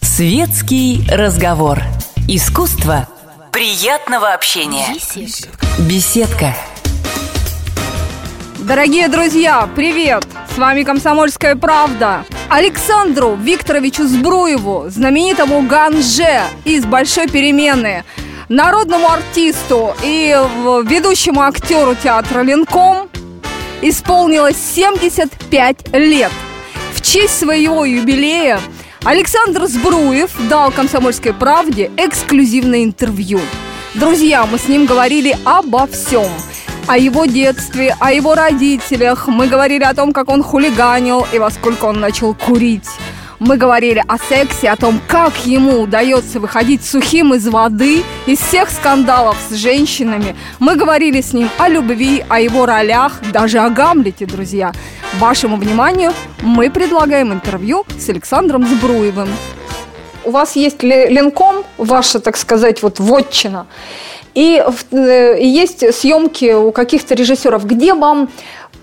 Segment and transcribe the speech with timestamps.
[0.00, 1.80] Светский разговор.
[2.28, 3.08] Искусство
[3.50, 4.86] приятного общения.
[5.80, 6.54] Беседка.
[8.60, 10.24] Дорогие друзья, привет!
[10.54, 12.24] С вами «Комсомольская правда».
[12.48, 18.04] Александру Викторовичу Сбруеву, знаменитому Ганже из «Большой перемены»,
[18.48, 20.28] народному артисту и
[20.84, 23.08] ведущему актеру театра «Ленком»
[23.80, 26.30] исполнилось 75 лет.
[27.12, 28.58] Честь своего юбилея
[29.04, 33.38] Александр Сбруев дал «Комсомольской правде» эксклюзивное интервью.
[33.92, 36.30] Друзья, мы с ним говорили обо всем–
[36.86, 39.28] о его детстве, о его родителях.
[39.28, 42.88] Мы говорили о том, как он хулиганил и во сколько он начал курить.
[43.44, 48.70] Мы говорили о сексе, о том, как ему удается выходить сухим из воды, из всех
[48.70, 50.36] скандалов с женщинами.
[50.60, 54.70] Мы говорили с ним о любви, о его ролях, даже о Гамлете, друзья.
[55.18, 59.28] Вашему вниманию мы предлагаем интервью с Александром Збруевым.
[60.22, 63.66] У вас есть ленком, ваша, так сказать, вот вотчина.
[64.34, 68.30] И, э, и есть съемки у каких-то режиссеров, где вам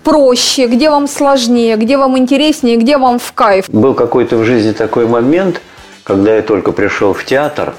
[0.04, 3.68] проще, где вам сложнее, где вам интереснее, где вам в кайф.
[3.68, 5.60] Был какой-то в жизни такой момент,
[6.04, 7.74] когда я только пришел в театр,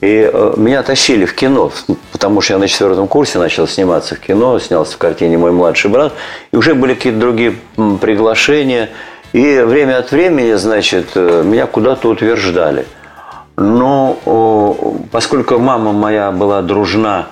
[0.00, 1.72] и э, меня тащили в кино,
[2.12, 5.90] потому что я на четвертом курсе начал сниматься в кино, снялся в картине «Мой младший
[5.90, 6.12] брат»,
[6.52, 7.56] и уже были какие-то другие
[8.00, 8.90] приглашения,
[9.32, 12.86] и время от времени, значит, э, меня куда-то утверждали–
[13.56, 14.16] но
[15.12, 17.26] поскольку мама моя была дружна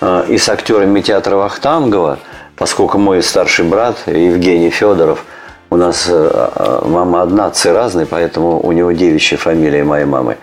[0.00, 2.18] э, и с актерами театра Вахтангова,
[2.56, 5.24] поскольку мой старший брат Евгений Федоров,
[5.70, 10.36] у нас э, э, мама одна, отцы разные, поэтому у него девичья фамилия моей мамы.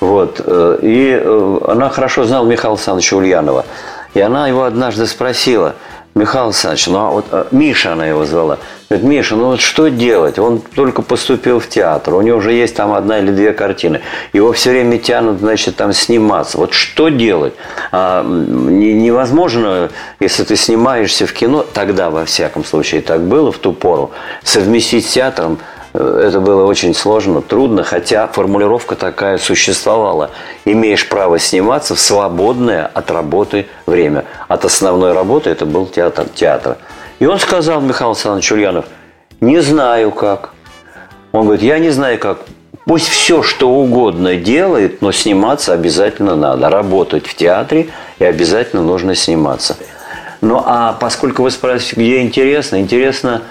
[0.00, 0.40] Вот.
[0.82, 1.22] И
[1.68, 3.64] она хорошо знала Михаила Александровича Ульянова.
[4.14, 5.76] И она его однажды спросила–
[6.14, 8.58] Михаил Александрович, ну а вот а, Миша она его звала.
[8.90, 10.38] Говорит, Миша, ну вот что делать?
[10.38, 14.02] Он только поступил в театр, у него уже есть там одна или две картины.
[14.34, 16.58] Его все время тянут, значит, там сниматься.
[16.58, 17.54] Вот что делать?
[17.92, 19.88] А, не, невозможно,
[20.20, 24.10] если ты снимаешься в кино, тогда, во всяком случае, так было в ту пору,
[24.42, 25.58] совместить с театром
[25.94, 30.30] это было очень сложно, трудно, хотя формулировка такая существовала.
[30.64, 34.24] Имеешь право сниматься в свободное от работы время.
[34.48, 36.26] От основной работы это был театр.
[36.34, 36.78] театр.
[37.18, 38.84] И он сказал, Михаил Александрович Ульянов,
[39.40, 40.54] не знаю как.
[41.32, 42.38] Он говорит, я не знаю как.
[42.84, 46.68] Пусть все, что угодно делает, но сниматься обязательно надо.
[46.68, 49.76] Работать в театре и обязательно нужно сниматься.
[50.40, 53.42] Ну а поскольку вы спрашиваете, где интересно, интересно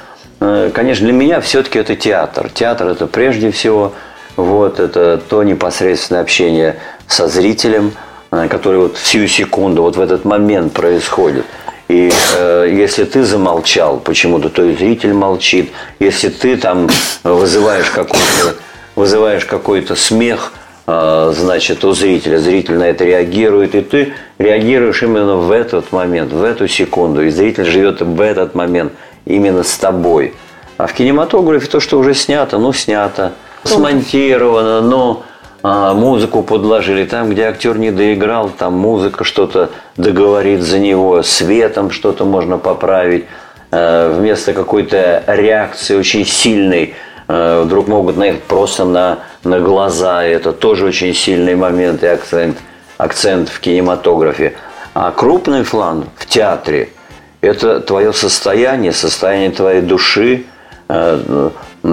[0.42, 2.50] конечно, для меня все-таки это театр.
[2.50, 3.94] Театр это прежде всего
[4.36, 7.94] вот, это то непосредственное общение со зрителем,
[8.32, 11.46] э, который вот всю секунду, вот в этот момент происходит.
[11.90, 15.72] И э, если ты замолчал почему-то, то и зритель молчит.
[16.00, 16.90] Если ты там
[17.24, 18.56] вызываешь какой-то
[18.96, 20.54] вызываешь какой-то смех,
[20.88, 26.34] э, значит, у зрителя, зритель на это реагирует, и ты реагируешь именно в этот момент,
[26.34, 28.94] в эту секунду, и зритель живет в этот момент–
[29.26, 30.34] именно с тобой.
[30.78, 33.34] А в кинематографе то, что уже снято, ну снято,
[33.64, 35.24] смонтировано, но
[35.64, 37.06] а, музыку подложили.
[37.06, 43.26] Там, где актер не доиграл, там музыка что-то договорит за него, светом что-то можно поправить.
[43.70, 46.96] А, вместо какой-то реакции очень сильной
[47.28, 50.26] а, вдруг могут наехать просто на, на глаза.
[50.26, 52.58] И это тоже очень сильный момент и акцент,
[52.98, 54.56] акцент в кинематографе.
[54.94, 56.90] А крупный план в театре–
[57.42, 60.46] это твое состояние, состояние твоей души,
[60.88, 61.50] э,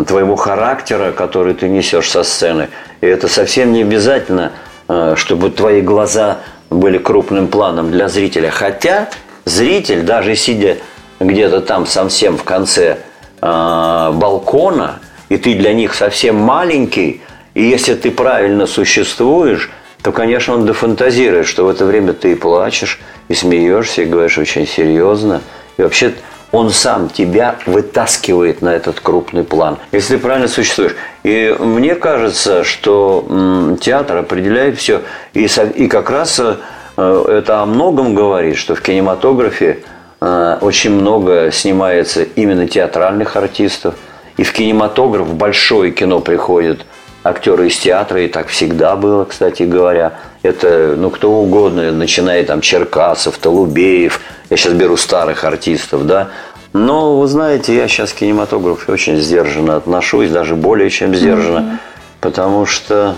[0.07, 2.69] твоего характера, который ты несешь со сцены.
[3.01, 4.53] И это совсем не обязательно,
[4.89, 6.39] э, чтобы твои глаза
[6.71, 8.51] были крупным планом для зрителя.
[8.51, 9.09] Хотя
[9.47, 10.77] зритель, даже сидя
[11.19, 12.99] где-то там совсем в конце
[13.41, 15.01] э, балкона,
[15.31, 17.23] и ты для них совсем маленький,
[17.55, 19.71] и если ты правильно существуешь,
[20.03, 24.39] то, конечно, он дофантазирует, что в это время ты и плачешь, и смеешься, и говоришь
[24.39, 25.43] очень серьезно.
[25.77, 26.15] И вообще
[26.51, 30.97] он сам тебя вытаскивает на этот крупный план, если правильно существуешь.
[31.23, 35.03] И мне кажется, что театр определяет все.
[35.35, 36.57] И, и как раз э,
[36.97, 39.81] это о многом говорит, что в кинематографе
[40.21, 43.95] э, очень много снимается именно театральных артистов.
[44.39, 46.87] И в кинематограф, в большое кино приходят–
[47.25, 50.15] актеры из театра, и так всегда было, кстати говоря.
[50.43, 54.21] Это, ну, кто угодно, начиная там Черкасов, Толубеев,
[54.51, 56.29] я сейчас беру старых артистов, да.
[56.73, 61.79] Но, вы знаете, я сейчас к кинематографу очень сдержанно отношусь, даже более чем сдержанно, mm-hmm.
[62.21, 63.17] потому что,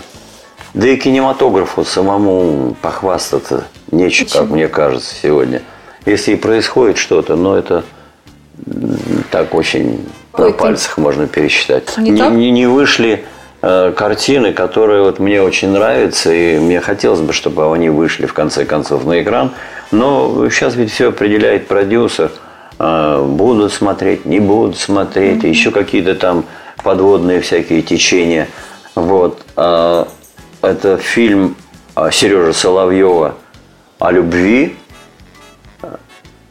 [0.72, 4.42] да и кинематографу самому похвастаться нечего, Почему?
[4.42, 5.62] как мне кажется, сегодня.
[6.06, 7.84] Если и происходит что-то, но это
[9.30, 11.00] так очень Ой, на пальцах ты...
[11.00, 11.96] можно пересчитать.
[11.98, 13.24] Не, не, не вышли
[13.60, 18.64] картины, которые вот мне очень нравятся, и мне хотелось бы, чтобы они вышли в конце
[18.64, 19.52] концов на экран.
[19.90, 22.30] Но сейчас ведь все определяет продюсер.
[22.78, 25.48] Э, будут смотреть, не будут смотреть, mm-hmm.
[25.48, 26.46] еще какие-то там
[26.82, 28.48] подводные всякие течения.
[28.94, 29.42] Вот.
[29.56, 30.08] А,
[30.62, 31.56] это фильм
[31.94, 33.34] а, Сережи Соловьева
[33.98, 34.76] о любви,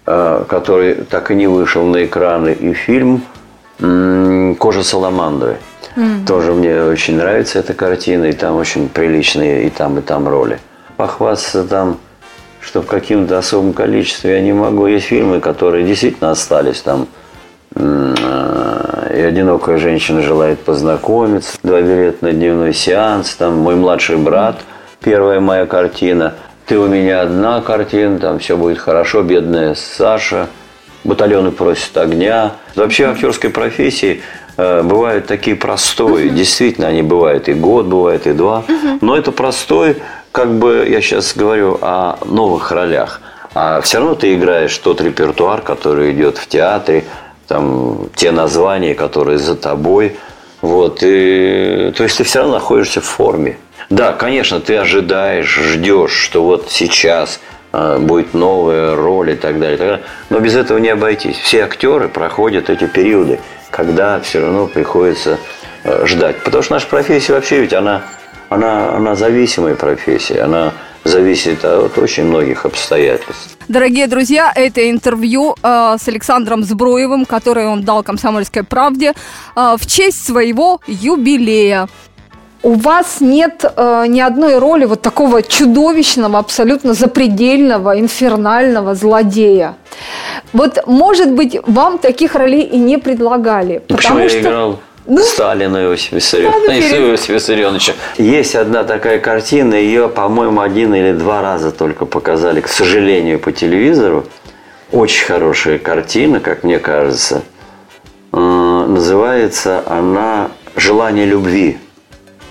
[0.05, 3.23] который так и не вышел на экраны, и фильм
[3.77, 5.57] «Кожа саламандры».
[6.27, 10.59] Тоже мне очень нравится эта картина, и там очень приличные и там, и там роли.
[10.97, 11.97] Похвастаться там,
[12.61, 14.87] что в каким-то особом количестве я не могу.
[14.87, 17.07] Есть фильмы, которые действительно остались там
[17.75, 24.61] и одинокая женщина желает познакомиться, два билета на дневной сеанс, там мой младший брат,
[25.01, 26.35] первая моя картина,
[26.65, 30.47] ты у меня одна картина, там все будет хорошо, бедная Саша,
[31.03, 32.53] батальоны просят огня.
[32.75, 34.21] Вообще актерской профессии э,
[34.83, 39.31] бывают такие простые, uh действительно они бывают и год, бывает и два, uh но это
[39.31, 39.97] простой,
[40.31, 43.21] как бы я сейчас говорю о новых ролях.
[43.53, 47.03] А все равно ты играешь тот репертуар, который идет в театре,
[47.47, 50.15] там, те названия, которые за тобой.
[50.61, 53.57] Вот, и, то есть ты все равно находишься в форме.
[53.89, 57.39] Да, конечно, ты ожидаешь, ждешь, что вот сейчас
[57.71, 60.05] э, будет новая роль и так далее, и так далее.
[60.29, 61.37] Но без этого не обойтись.
[61.37, 63.39] Все актеры проходят эти периоды,
[63.71, 65.37] когда все равно приходится
[65.83, 66.43] э, ждать.
[66.43, 68.03] Потому что наша профессия вообще ведь она,
[68.49, 70.41] она, она зависимая профессия.
[70.41, 70.73] Она
[71.03, 73.57] зависит от очень многих обстоятельств.
[73.67, 79.13] Дорогие друзья, это интервью э, с Александром Збруевым, которое он дал «Комсомольской правде»
[79.55, 81.87] э, в честь своего юбилея.
[82.61, 89.77] У вас нет э, ни одной роли вот такого чудовищного, абсолютно запредельного, инфернального злодея.
[90.51, 93.81] Вот, может быть, вам таких ролей и не предлагали.
[93.87, 94.39] Почему я что...
[94.39, 96.97] играл ну, Сталина Иосифа Виссарионовича.
[96.97, 97.93] Иосифа Виссарионовича.
[98.17, 103.53] Есть одна такая картина, ее, по-моему, один или два раза только показали, к сожалению, по
[103.53, 104.25] телевизору.
[104.91, 107.41] Очень хорошая картина, как мне кажется.
[108.33, 111.77] Э, называется она «Желание любви»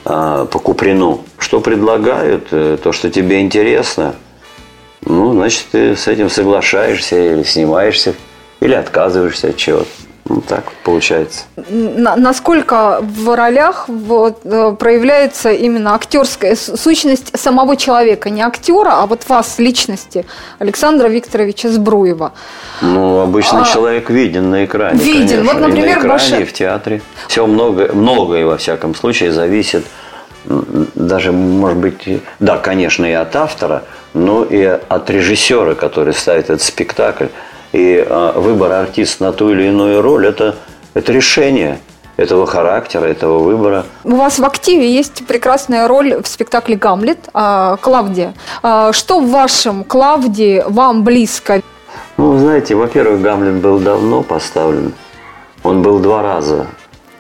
[0.09, 1.25] по Куприну.
[1.39, 4.15] Что предлагают, э, то, что тебе интересно,
[5.05, 8.15] ну, значит, ты с этим соглашаешься или снимаешься,
[8.61, 9.87] или отказываешься от чего-то.
[10.29, 11.45] Вот так получается.
[11.71, 19.27] Насколько в ролях вот, э, проявляется именно актерская сущность самого человека, не актера, а вот
[19.29, 20.27] вас, личности,
[20.59, 22.33] Александра Викторовича Сбруева?
[22.83, 24.99] Ну, обычно а, человек виден на экране.
[24.99, 25.29] Виден.
[25.29, 25.45] Конечно.
[25.45, 26.37] Вот, например, и на экране, ваша...
[26.37, 27.01] и в театре.
[27.27, 29.87] Все много, многое, во всяком случае, зависит
[30.45, 33.85] даже, может быть, да, конечно, и от автора,
[34.15, 37.27] но и от режиссера, который ставит этот спектакль.
[37.73, 40.57] И а, выбор артиста на ту или иную роль это,
[40.95, 41.79] это решение
[42.17, 43.85] этого характера, этого выбора.
[44.05, 48.35] У вас в активе есть прекрасная роль в спектакле «Гамлет» а, Клавдия.
[48.63, 51.61] А, что в вашем Клавдии вам близко?
[52.17, 54.95] Ну, знаете, во-первых, «Гамлет» был давно поставлен.
[55.63, 56.67] Он был два раза.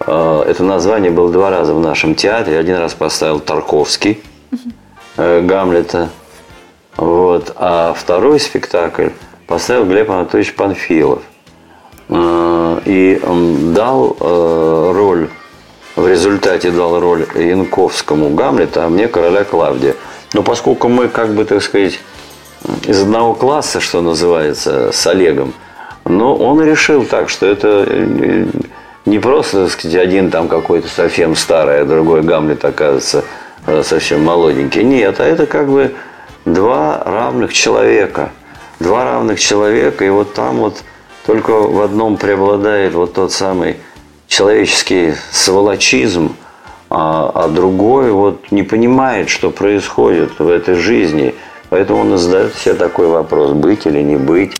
[0.01, 2.59] Это название было два раза в нашем театре.
[2.59, 4.23] Один раз поставил Тарковский
[5.17, 6.09] э, «Гамлета».
[6.97, 7.53] Вот.
[7.57, 9.09] А второй спектакль–
[9.49, 11.23] поставил Глеб Анатольевич Панфилов.
[12.11, 13.21] А, и
[13.75, 15.29] дал э, роль,
[15.97, 19.97] в результате дал роль Янковскому Гамлета, а мне короля Клавдия.
[20.35, 21.99] Но поскольку мы, как бы, так сказать,
[22.87, 25.55] из одного класса, что называется, с Олегом,
[26.05, 28.47] но он решил так, что это э,
[29.07, 33.25] не просто, так сказать, один там какой-то совсем старый, а другой Гамлет оказывается
[33.67, 34.83] э, совсем молоденький.
[34.83, 35.95] Нет, а это как бы
[36.45, 38.31] два равных человека–
[38.81, 40.83] два равных человека, и вот там вот
[41.27, 43.77] только в одном преобладает вот тот самый
[44.27, 46.37] человеческий сволочизм,
[46.91, 51.35] а, а другой вот не понимает, что происходит в этой жизни.
[51.71, 54.58] Поэтому он задает себе такой вопрос, быть или не быть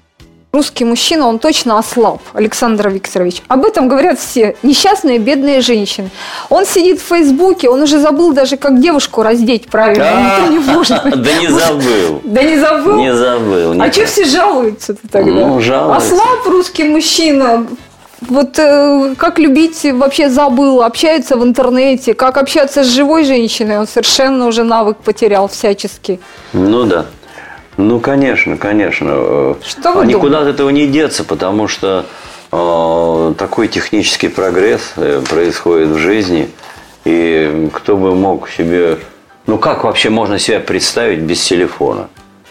[0.53, 3.43] русский мужчина, он точно ослаб, Александр Викторович.
[3.49, 6.11] Об этом говорят все несчастные, бедные женщины.
[6.49, 10.05] Он сидит в Фейсбуке, он уже забыл даже, как девушку раздеть правильно.
[10.05, 11.03] Никто не может.
[11.29, 12.21] Да не забыл.
[12.25, 12.97] Да не забыл?
[12.97, 13.83] Не забыл.
[13.83, 15.31] А что все жалуются-то тогда?
[15.31, 16.15] Ну, жалуются.
[16.15, 17.67] Ослаб русский мужчина,
[18.21, 23.87] вот э, как любить вообще забыл, общается в интернете, как общаться с живой женщиной, он
[23.87, 26.19] совершенно уже навык потерял всячески.
[26.53, 27.07] Ну да.
[27.79, 29.57] Ну, конечно, конечно.
[29.65, 32.05] Что вы Никуда от этого не деться, потому что
[32.51, 36.51] э, такой технический прогресс э, происходит в жизни.
[37.05, 38.99] И кто бы мог себе...
[39.47, 42.09] Ну, как вообще можно себя представить без телефона?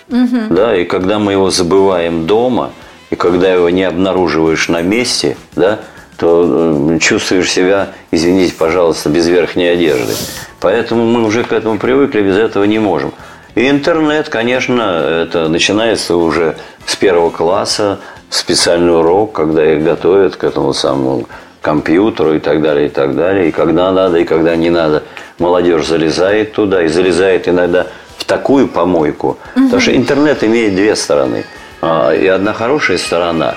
[0.09, 0.47] Угу.
[0.49, 2.71] Да, и когда мы его забываем дома,
[3.09, 5.79] и когда его не обнаруживаешь на месте, да,
[6.17, 10.13] то э, чувствуешь себя, извините, пожалуйста, без верхней одежды.
[10.61, 13.13] Поэтому мы уже к этому привыкли, без этого не можем.
[13.57, 14.83] И интернет, конечно,
[15.23, 17.97] это начинается уже с первого класса,
[18.29, 21.27] специальный урок, когда их готовят к этому самому
[21.63, 23.49] компьютеру и так далее, и так далее.
[23.49, 25.01] И когда надо, и когда не надо.
[25.39, 27.87] Молодежь залезает туда и залезает иногда
[28.19, 29.39] в такую помойку.
[29.55, 29.63] Угу.
[29.63, 31.43] Потому что интернет имеет две стороны.
[31.81, 33.55] А, и одна хорошая сторона,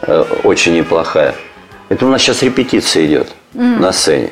[0.00, 1.34] э, очень неплохая.
[1.90, 3.64] Это у нас сейчас репетиция идет угу.
[3.64, 4.30] на сцене.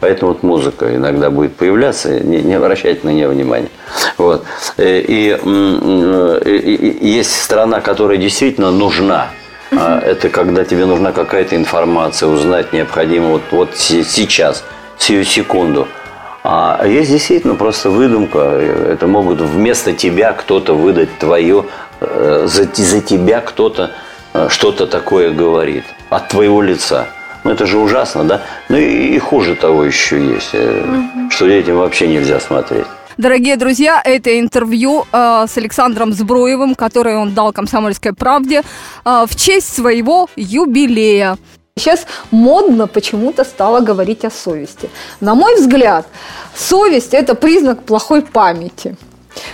[0.00, 3.70] Поэтому вот музыка иногда будет появляться, не, не обращайте на нее внимания.
[4.18, 4.44] Вот.
[4.76, 9.30] Э, и, и, и есть сторона, которая действительно нужна.
[9.72, 14.64] А это когда тебе нужна какая-то информация, узнать необходимо вот, вот сейчас,
[14.98, 15.88] сию секунду.
[16.44, 18.38] А есть действительно просто выдумка.
[18.38, 21.64] Это могут вместо тебя кто-то выдать твое,
[22.00, 23.90] э, за, за тебя кто-то
[24.34, 27.08] э, что-то такое говорит от твоего лица.
[27.46, 28.42] Ну это же ужасно, да?
[28.68, 31.30] Ну и, и хуже того еще есть, угу.
[31.30, 32.86] что детям вообще нельзя смотреть.
[33.18, 38.62] Дорогие друзья, это интервью э, с Александром Збруевым, которое он дал «Комсомольской правде»
[39.04, 41.38] э, в честь своего юбилея.
[41.78, 44.90] Сейчас модно почему-то стало говорить о совести.
[45.20, 46.08] На мой взгляд,
[46.52, 48.96] совесть– это признак плохой памяти.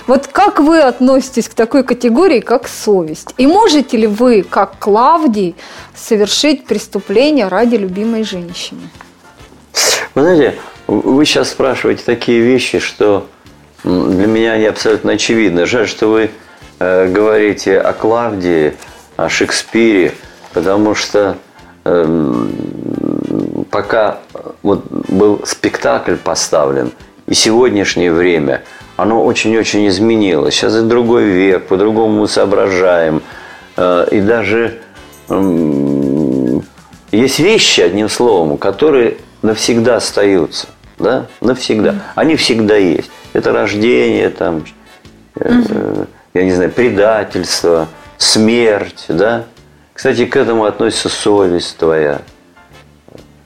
[0.06, 3.34] Вот как вы относитесь к такой категории, как совесть?
[3.38, 5.54] И можете ли вы, как Клавдий,
[5.94, 8.80] совершить преступление ради любимой женщины?
[10.14, 10.54] Вы знаете,
[10.86, 13.26] вы сейчас спрашиваете такие вещи, что
[13.84, 15.66] для меня они абсолютно очевидны.
[15.66, 16.30] Жаль, что вы
[16.78, 18.74] э, говорите о Клавдии,
[19.16, 20.14] о Шекспире,
[20.52, 21.36] потому что
[21.84, 22.46] э,
[23.70, 24.18] пока
[24.62, 26.92] вот был спектакль поставлен,
[27.26, 28.62] и сегодняшнее время,
[28.96, 30.54] оно очень-очень изменилось.
[30.54, 33.22] Сейчас это другой век, по-другому мы соображаем.
[33.76, 34.80] Э, и даже
[37.10, 40.68] есть вещи, одним словом, которые навсегда остаются.
[40.98, 41.26] Да?
[41.40, 41.96] Навсегда.
[42.14, 43.10] Они всегда есть.
[43.32, 44.64] Это рождение, там,
[45.36, 49.44] э, я не знаю, предательство, смерть, да.
[49.92, 52.22] Кстати, к этому относится совесть твоя.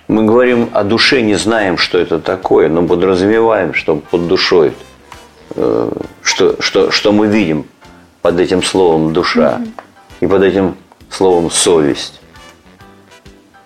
[0.08, 4.72] Мы говорим о душе, не знаем, что это такое, но подразумеваем, что под душой,
[6.22, 7.66] что, что, что мы видим
[8.22, 9.70] под этим словом душа mm
[10.20, 10.76] и под этим
[11.10, 12.22] словом совесть.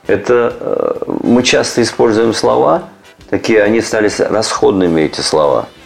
[0.08, 2.88] Это э, мы часто используем слова,
[3.28, 5.68] такие, они стали расходными, эти слова–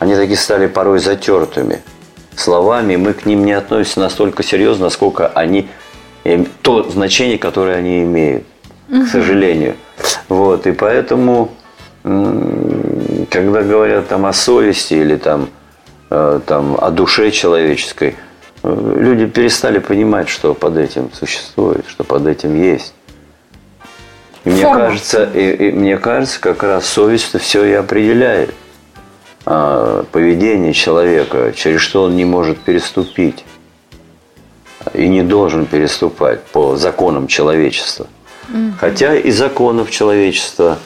[0.00, 1.82] они такие стали порой затертыми
[2.34, 5.68] словами, мы к ним не относимся настолько серьезно, насколько они
[6.62, 8.44] то значение, которое они имеют,
[8.88, 9.04] угу.
[9.04, 9.76] к сожалению.
[10.28, 11.50] Вот, и поэтому,
[13.30, 15.48] когда говорят там о совести или там,
[16.10, 18.16] э, там о душе человеческой,
[18.62, 22.92] э, люди перестали понимать, что под этим существует, что под этим есть.
[24.44, 28.54] И мне кажется, и, и мне кажется, как раз совесть все и определяет.
[29.46, 33.44] А, поведение человека, через что он не может переступить
[34.92, 38.06] и не должен переступать по законам человечества.
[38.78, 40.78] Хотя и законов человечества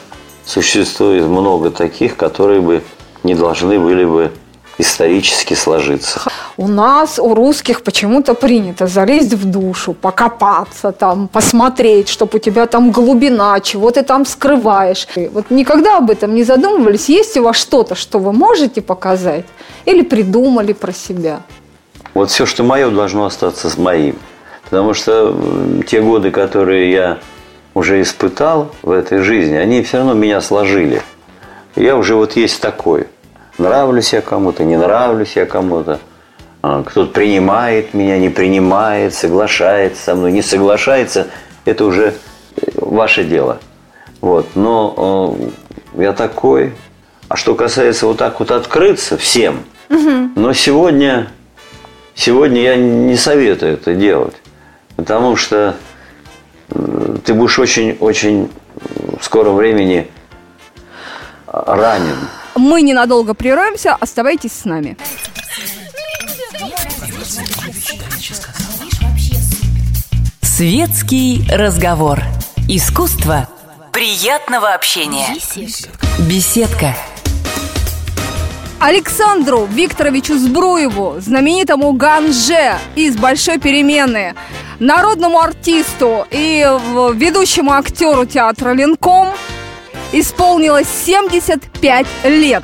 [0.45, 2.83] существует много таких, которые бы
[3.23, 4.31] не должны были бы
[4.77, 6.21] исторически сложиться.
[6.57, 12.65] У нас, у русских почему-то принято залезть в душу, покопаться там, посмотреть, чтобы у тебя
[12.65, 15.07] там глубина, чего ты там скрываешь.
[15.31, 19.45] Вот никогда об этом не задумывались, есть у вас что-то, что вы можете показать
[19.85, 21.41] или придумали про себя?
[22.13, 24.17] Вот все, что мое, должно остаться с моим.
[24.65, 25.35] Потому что
[25.87, 27.17] те годы, которые я
[27.75, 31.03] уже испытал в этой жизни, они все равно меня сложили.
[31.75, 33.05] Я уже вот есть такой–
[33.57, 35.99] Нравлюсь я кому-то, не нравлюсь я кому-то.
[36.61, 41.27] А, кто-то принимает меня, не принимает, соглашается со мной, не соглашается.
[41.63, 42.15] Это уже
[42.57, 43.59] э, ваше дело.
[44.19, 44.47] Вот.
[44.55, 45.37] Но
[45.95, 46.73] э, я такой.
[47.29, 50.29] А что касается вот так вот открыться всем, угу.
[50.35, 51.27] но сегодня,
[52.13, 54.35] сегодня я не советую это делать.
[54.95, 55.75] Потому что
[57.25, 58.51] ты будешь очень-очень
[59.19, 60.09] в скором времени
[61.47, 62.17] ранен.
[62.55, 64.97] Мы ненадолго прервемся, оставайтесь с нами.
[70.41, 72.21] Светский разговор.
[72.69, 73.49] Искусство
[73.91, 75.27] приятного общения.
[76.19, 76.95] Беседка.
[78.79, 84.35] Александру Викторовичу Збруеву, знаменитому Ганже из «Большой перемены»,
[84.79, 86.65] народному артисту и
[87.13, 89.29] ведущему актеру театра «Ленком»
[90.11, 92.63] исполнилось 75 лет.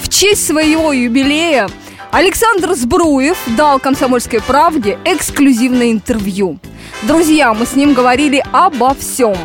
[0.00, 1.68] В честь своего юбилея
[2.10, 6.58] Александр Сбруев дал «Комсомольской правде» эксклюзивное интервью.
[7.02, 9.36] Друзья, мы с ним говорили обо всем.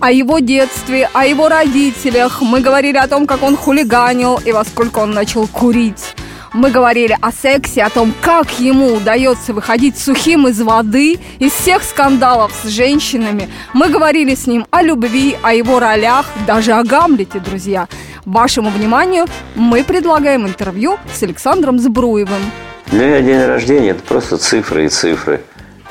[0.00, 2.40] О его детстве, о его родителях.
[2.40, 6.14] Мы говорили о том, как он хулиганил и во сколько он начал курить.
[6.54, 11.82] Мы говорили о сексе, о том, как ему удается выходить сухим из воды, из всех
[11.82, 13.48] скандалов с женщинами.
[13.74, 17.86] Мы говорили с ним о любви, о его ролях, даже о Гамлете, друзья.
[18.24, 19.26] Вашему вниманию
[19.56, 22.42] мы предлагаем интервью с Александром Збруевым.
[22.86, 25.42] Для меня день рождения– это просто цифры и цифры.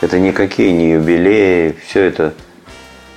[0.02, 2.34] Это никакие не юбилеи, все это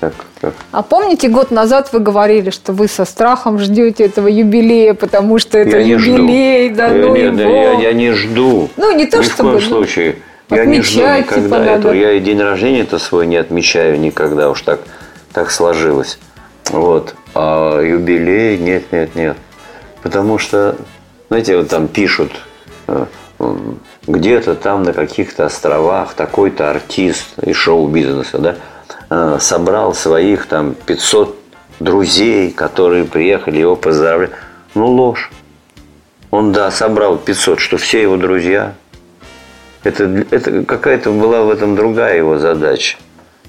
[0.00, 0.54] так, так.
[0.73, 5.59] А помните, год назад вы говорили, что вы со страхом ждете этого юбилея, потому что
[5.59, 7.50] это я юбилей, да, я, ну нет, его.
[7.50, 8.71] Я, я не жду.
[8.78, 9.50] Ну, не то, Ни чтобы...
[9.50, 10.16] в коем случае.
[10.49, 11.92] Я не жду никогда типа, этого.
[11.92, 14.80] Я и день рождения это свой не отмечаю никогда, уж так,
[15.33, 16.19] так сложилось.
[16.71, 17.14] Вот.
[17.35, 19.37] А юбилей нет, нет, нет.
[20.02, 20.76] Потому что,
[21.28, 22.33] знаете, вот там пишут,
[22.88, 23.04] э,
[24.07, 28.57] где-то там на каких-то островах такой-то артист из шоу-бизнеса, да,
[29.11, 31.37] Э, собрал своих там 500
[31.81, 34.31] друзей, которые приехали его поздравлять.
[34.75, 35.33] Ну, ложь.
[36.31, 38.75] Он, да, собрал 500, что все его друзья.
[39.83, 42.99] Это, это какая-то была в этом другая его задача.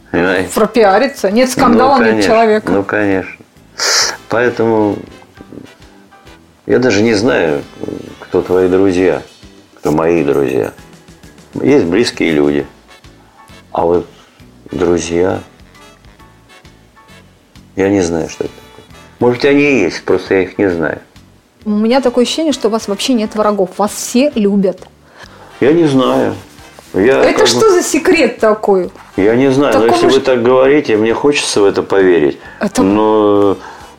[0.10, 0.50] Понимаете?
[0.56, 1.30] Пропиариться.
[1.30, 2.72] Нет скандала, ну, конечно, нет человека.
[2.72, 3.46] Ну, конечно.
[4.30, 4.98] Поэтому
[6.65, 7.62] я даже не знаю,
[8.20, 9.22] кто твои друзья,
[9.75, 10.72] кто мои друзья.
[11.53, 12.65] Есть близкие люди.
[13.72, 14.08] А вот
[14.72, 15.41] друзья,
[17.75, 18.85] я не знаю, что это такое.
[19.19, 20.99] Может, они и есть, просто я их не знаю.
[21.63, 23.69] У меня такое ощущение, что у вас вообще нет врагов.
[23.77, 24.79] Вас все любят.
[25.59, 26.35] Я не знаю.
[26.93, 27.69] Я это что бы...
[27.69, 28.89] за секрет такой?
[29.15, 30.13] Я не знаю, Такого но если ж...
[30.13, 32.37] вы так говорите, мне хочется в это поверить.
[32.59, 32.81] Это...
[32.83, 33.57] Но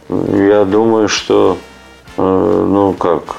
[0.09, 1.57] я думаю, что,
[2.19, 3.37] э, ну как,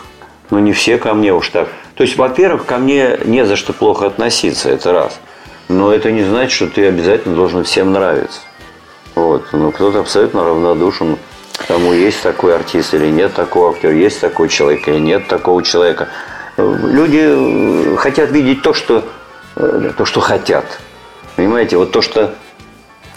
[0.50, 1.70] ну не все ко мне уж так.
[1.96, 5.20] То есть, во-первых, ко мне не за что плохо относиться, это раз.
[5.68, 8.40] Но это не значит, что ты обязательно должен всем нравиться.
[9.16, 9.46] Вот.
[9.52, 11.18] Но кто-то абсолютно равнодушен
[11.58, 15.64] к тому, есть такой артист или нет такого актера, есть такой человек или нет такого
[15.64, 16.10] человека.
[16.58, 19.04] Люди э, хотят видеть то, что,
[19.56, 20.66] э, то, что хотят.
[21.36, 22.34] Понимаете, вот то, что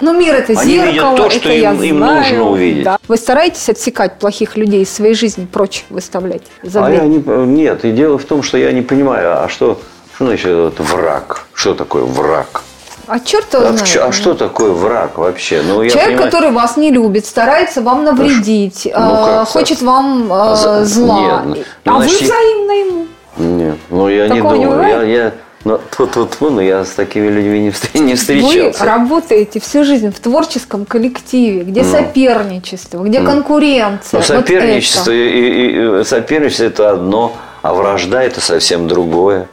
[0.00, 2.20] но мир это Они зеркало, видят то, что это им, я им знаю.
[2.20, 2.84] нужно увидеть.
[2.84, 2.98] Да.
[3.08, 7.84] Вы стараетесь отсекать плохих людей из своей жизни, прочь выставлять за а я не, Нет,
[7.84, 9.80] и дело в том, что я не понимаю, а что,
[10.14, 11.46] что значит вот враг?
[11.54, 12.62] Что такое враг?
[13.06, 13.96] А черт его а, знает.
[14.02, 15.62] А что такое враг вообще?
[15.62, 16.30] Ну, я Человек, понимаю...
[16.30, 21.44] который вас не любит, старается вам навредить, ну, э, хочет вам э, зла.
[21.46, 22.20] Нет, ну, а значит...
[22.20, 23.06] вы взаимно ему.
[23.36, 24.82] Нет, ну я Такого не думаю.
[24.82, 25.32] Не я, я,
[25.64, 28.80] ну, тут, тут, ну, я с такими людьми не, не встречался.
[28.80, 31.92] Вы работаете всю жизнь в творческом коллективе, где ну.
[31.92, 33.30] соперничество, где ну.
[33.30, 34.18] конкуренция.
[34.18, 39.48] Ну, соперничество, вот и, и, и, соперничество это одно, а вражда это совсем другое.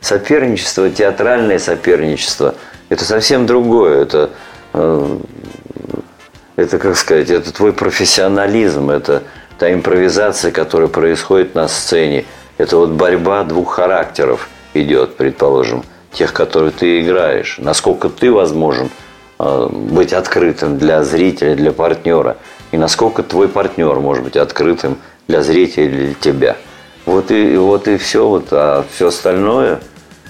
[0.00, 2.54] Соперничество, театральное соперничество–
[2.94, 4.02] это совсем другое.
[4.02, 4.30] Это,
[4.72, 5.18] э,
[6.56, 9.24] это, как сказать, это твой профессионализм, это
[9.58, 12.24] та импровизация, которая происходит на сцене.
[12.56, 17.56] Это вот борьба двух характеров идет, предположим, тех, которые ты играешь.
[17.58, 18.90] Насколько ты возможен
[19.40, 22.36] э, быть открытым для зрителя, для партнера.
[22.70, 26.56] И насколько твой партнер может быть открытым для зрителя или для тебя.
[27.06, 28.28] Вот и, вот и все.
[28.28, 29.80] Вот, а все остальное,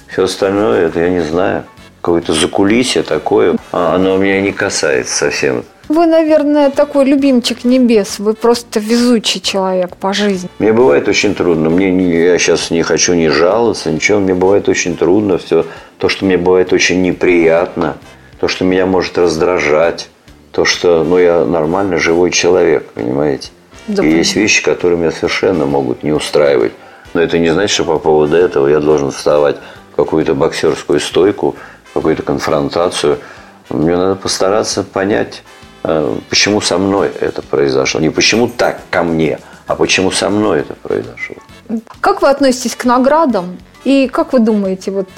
[0.08, 1.64] все остальное, это я не знаю
[2.04, 5.64] какое-то закулисье такое, а оно меня не касается совсем.
[5.88, 8.18] Вы, наверное, такой любимчик небес.
[8.18, 10.50] Вы просто везучий человек по жизни.
[10.58, 11.70] Мне бывает очень трудно.
[11.70, 14.20] Мне не, я сейчас не хочу ни жаловаться, ничего.
[14.20, 15.38] Мне бывает очень трудно.
[15.38, 15.64] Все
[15.98, 17.96] то, что мне бывает очень неприятно,
[18.38, 20.08] то, что меня может раздражать,
[20.52, 23.48] то, что ну, я нормально живой человек, понимаете?
[23.88, 26.72] Да, И есть вещи, которые меня совершенно могут не устраивать.
[27.14, 29.56] Но это не значит, что по поводу этого я должен вставать
[29.92, 31.56] в какую-то боксерскую стойку–
[31.94, 33.20] какую-то конфронтацию,
[33.70, 35.42] мне надо постараться понять,
[35.84, 38.00] э, почему со мной это произошло.
[38.00, 41.36] Не почему так ко мне, а почему со мной это произошло.
[42.00, 43.56] Как вы относитесь к наградам?
[43.84, 45.08] И как вы думаете, вот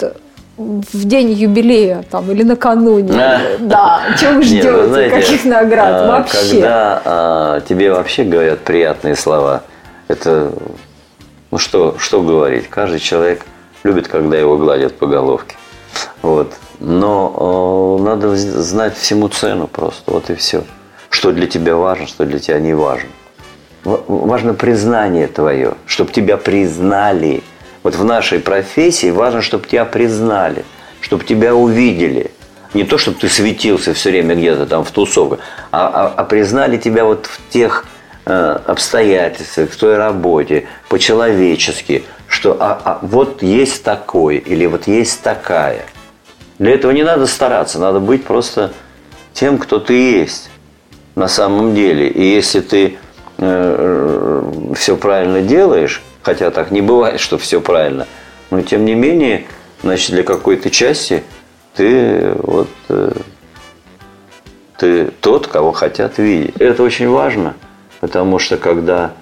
[0.56, 3.40] в день юбилея там или накануне, а.
[3.58, 6.50] да, чего вы ждете, Нет, знаете, каких наград а, вообще?
[6.52, 9.62] Когда а, тебе вообще говорят приятные слова,
[10.08, 10.52] это,
[11.50, 13.44] ну что, что говорить, каждый человек
[13.82, 15.56] любит, когда его гладят по головке.
[16.22, 16.54] Вот.
[16.80, 20.64] Но э, надо знать всему цену просто, вот и все.
[21.08, 23.08] Что для тебя важно, что для тебя не важно.
[23.84, 27.42] Важно признание твое, чтобы тебя признали.
[27.82, 30.64] Вот в нашей профессии важно, чтобы тебя признали,
[31.00, 32.32] чтобы тебя увидели.
[32.74, 35.38] Не то, чтобы ты светился все время где-то там в тусовках,
[35.70, 37.86] а, а, а признали тебя вот в тех
[38.26, 45.22] э, обстоятельствах, в той работе, по-человечески, что а, а, вот есть такой или вот есть
[45.22, 45.86] такая–
[46.58, 48.72] для этого не надо стараться, надо быть просто
[49.32, 50.50] тем, кто ты есть.
[51.14, 52.08] на самом деле.
[52.08, 52.98] И если ты
[53.38, 58.06] э, все правильно делаешь, хотя так не бывает, что все правильно,
[58.50, 59.46] но тем не менее,
[59.82, 61.24] значит, для какой-то части
[61.74, 63.12] ты вот э,
[64.78, 66.54] ты тот, кого хотят видеть.
[66.58, 67.54] Это очень важно,
[68.00, 69.12] потому что когда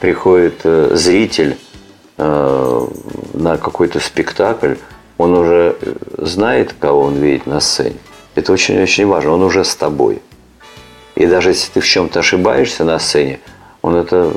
[0.00, 1.56] приходит э, зритель
[2.18, 2.86] э,
[3.34, 4.74] на какой-то спектакль,
[5.22, 5.76] он уже
[6.18, 7.96] знает, кого он видит на сцене.
[8.34, 9.30] Это очень-очень важно.
[9.30, 10.20] Он уже с тобой.
[11.14, 13.38] И даже если ты в чем-то ошибаешься на сцене,
[13.82, 14.32] он это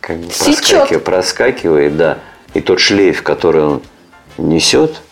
[0.00, 2.18] как бы проскакивает, проскакивает, да.
[2.54, 3.82] И тот шлейф, который он
[4.38, 5.02] несет,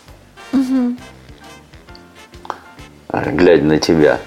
[0.53, 0.95] угу.
[3.11, 4.19] глядя на тебя,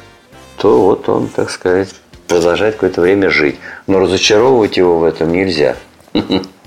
[0.59, 1.94] то вот он, так сказать,
[2.27, 3.57] продолжает какое-то время жить.
[3.87, 5.77] Но разочаровывать его в этом нельзя.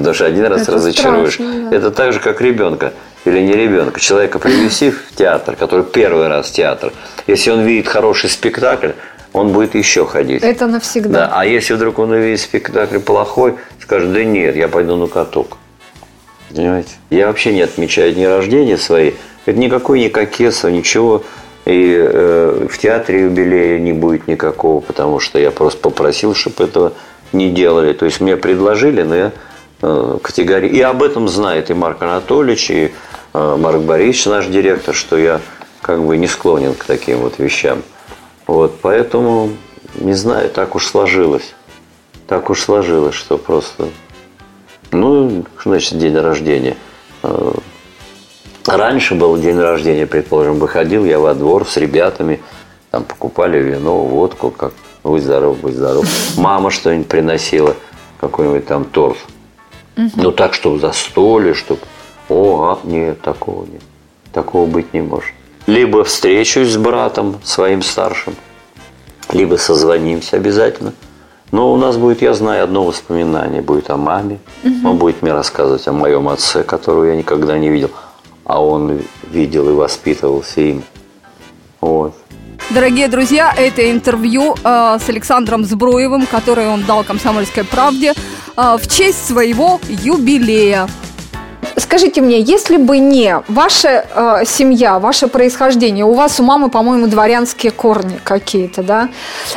[0.00, 1.38] Потому что один раз разочаруешь.
[1.70, 2.92] Это так же, как ребенка
[3.24, 4.00] или не ребенка.
[4.00, 6.92] Человека привести в театр, который первый раз в театр.
[7.26, 8.92] Если он видит хороший спектакль,
[9.32, 10.42] он будет еще ходить.
[10.42, 11.10] Это навсегда.
[11.10, 15.58] Да, а если вдруг он увидит спектакль плохой, скажет, да нет, я пойду на каток.
[16.48, 16.90] Понимаете?
[17.10, 19.12] Я вообще не отмечаю дни рождения свои.
[19.46, 21.22] Это никакой не кокетство, ничего.
[21.64, 26.94] И э, в театре юбилея не будет никакого, потому что я просто попросил, чтобы этого
[27.32, 27.92] не делали.
[27.92, 29.32] То есть мне предложили, но я
[29.80, 30.68] категории...
[30.70, 32.92] И об этом знает и Марк Анатольевич, и
[33.32, 35.40] э, Марк Борисович, наш директор, что я
[35.80, 37.82] как бы не склонен к таким вот вещам.
[38.46, 39.50] Вот, поэтому,
[39.94, 41.54] не знаю, так уж сложилось.
[42.26, 43.88] Так уж сложилось, что просто...
[44.92, 46.76] Ну, значит, день рождения.
[47.22, 47.52] Э,
[48.66, 52.40] раньше был день рождения, предположим, выходил я во двор с ребятами,
[52.90, 54.72] там покупали вино, водку, как
[55.04, 56.04] будь здоров, будь здоров.
[56.36, 57.76] Мама что-нибудь приносила,
[58.20, 59.18] какой-нибудь там торт.
[60.16, 61.80] Ну так, чтобы застолье, чтобы...
[62.28, 63.82] О, а, нет, такого нет.
[64.32, 65.32] Такого быть не может.
[65.66, 68.34] Либо встречусь с братом своим старшим,
[69.32, 70.92] либо созвонимся обязательно.
[71.52, 74.38] Но у нас будет, я знаю, одно воспоминание будет о маме.
[74.62, 74.88] Угу.
[74.88, 77.90] Он будет мне рассказывать о моем отце, которого я никогда не видел.
[78.44, 80.84] А он видел и воспитывался им.
[81.80, 82.14] Вот.
[82.72, 88.12] Дорогие друзья, это интервью э, с Александром Збруевым, которое он дал «Комсомольской правде»
[88.56, 90.88] э, в честь своего юбилея.
[91.76, 97.08] Скажите мне, если бы не ваша э, семья, ваше происхождение, у вас у мамы, по-моему,
[97.08, 99.08] дворянские корни какие-то, да?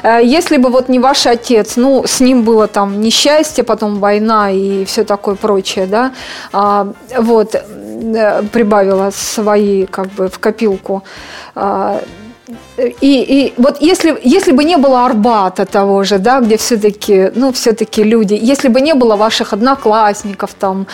[0.01, 4.49] Э, если бы вот не ваш отец, ну, с ним было там несчастье, потом война
[4.49, 6.13] и все такое прочее, да?
[6.51, 11.03] Э, вот, э, прибавила свои, как бы, в копилку.
[11.53, 11.99] Э,
[12.77, 17.51] и, и вот если, если бы не было Арбата того же, да, где все-таки, ну,
[17.51, 20.87] все-таки люди, если бы не было ваших одноклассников там,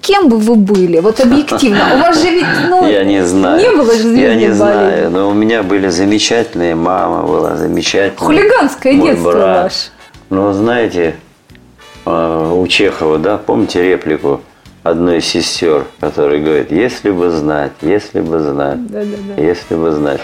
[0.00, 1.00] кем бы вы были?
[1.00, 1.94] Вот объективно.
[1.94, 3.60] У вас же ведь, ну, Я не знаю.
[3.60, 8.26] Не было же Я не знаю, но у меня были замечательные, мама была замечательная.
[8.26, 9.72] Хулиганское детство брат.
[10.30, 11.16] Ну, знаете,
[12.04, 14.40] а, у Чехова, да, помните реплику
[14.82, 19.42] одной из сестер, которая говорит, если бы знать, если бы знать, да, да, да.
[19.42, 20.20] если бы знать.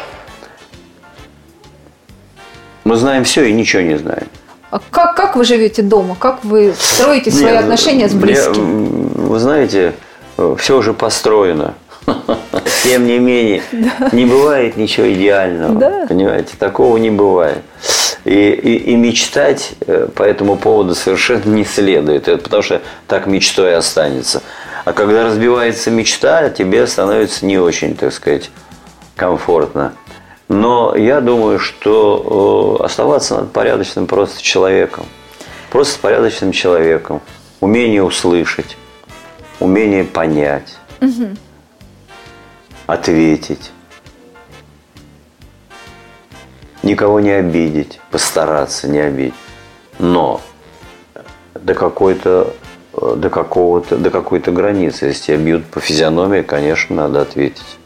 [2.84, 4.26] Мы знаем все и ничего не знаем.
[4.70, 6.16] А как, как вы живете дома?
[6.18, 9.08] Как вы строите свои Нет, отношения с близкими?
[9.14, 9.94] Вы знаете,
[10.58, 11.74] все уже построено.
[12.84, 13.62] Тем не менее,
[14.12, 16.06] не бывает ничего идеального.
[16.06, 17.62] Понимаете, такого не бывает.
[18.24, 22.24] И, и, и мечтать э, по этому поводу совершенно не следует.
[22.24, 24.42] Потому что так мечтой останется.
[24.84, 28.50] А когда разбивается мечта, тебе становится не очень, так сказать,
[29.16, 29.94] комфортно.
[30.50, 35.06] Но я думаю, что э, оставаться надо порядочным просто человеком.
[35.70, 37.20] Просто порядочным человеком.
[37.60, 38.76] Умение услышать,
[39.60, 41.36] умение понять, угу.
[42.88, 43.70] ответить.
[46.82, 49.34] Никого не обидеть, постараться не обидеть.
[50.00, 50.40] Но
[51.54, 52.52] до какой-то
[52.92, 55.06] до какого-то до какой-то границы.
[55.06, 57.79] Если тебя бьют по физиономии, конечно, надо ответить.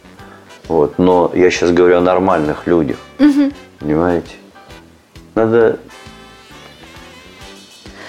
[0.75, 0.99] Вот.
[0.99, 2.97] Но я сейчас говорю о нормальных людях.
[3.21, 3.53] Угу.
[3.79, 4.33] Понимаете?
[5.37, 5.79] Надо,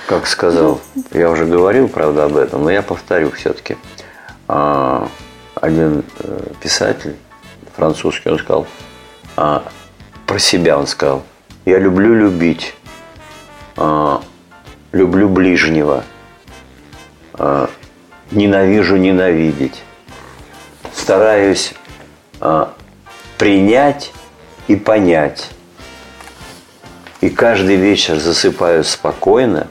[0.08, 3.78] как сказал, я уже говорил, правда, об этом, но я повторю все-таки.
[4.48, 5.08] А,
[5.54, 7.16] один э, писатель
[7.76, 8.66] французский, он сказал,
[9.38, 9.64] а,
[10.26, 11.22] про себя он сказал,
[11.66, 12.74] я люблю любить,
[13.78, 14.24] а,
[14.92, 16.04] люблю ближнего,
[18.32, 19.84] ненавижу ненавидеть,
[20.96, 21.76] стараюсь
[23.38, 24.12] принять
[24.68, 25.50] и понять.
[27.22, 29.68] И каждый вечер засыпаю спокойно,